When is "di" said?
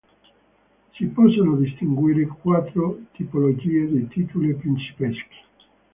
3.85-4.07